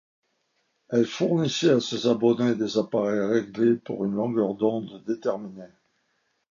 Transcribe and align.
Elle 0.89 1.05
fournissait 1.05 1.69
à 1.69 1.79
ses 1.79 2.07
abonnés, 2.07 2.55
des 2.55 2.79
appareils 2.79 3.19
réglés 3.19 3.75
pour 3.75 4.03
une 4.03 4.13
longueur 4.15 4.55
d'onde 4.55 5.03
déterminée. 5.05 5.69